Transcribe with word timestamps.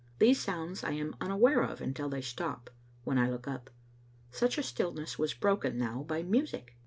These 0.17 0.39
sounds 0.41 0.83
I 0.83 0.93
am 0.93 1.15
unaware 1.21 1.61
of 1.61 1.79
until 1.79 2.09
they 2.09 2.21
stop, 2.23 2.71
when 3.03 3.19
I 3.19 3.29
look 3.29 3.47
up. 3.47 3.69
Such 4.31 4.57
a 4.57 4.63
stillness 4.63 5.19
was 5.19 5.35
broken 5.35 5.77
now 5.77 6.01
by 6.01 6.23
music. 6.23 6.75